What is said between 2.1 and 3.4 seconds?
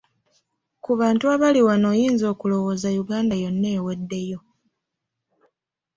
okulowooza Uganda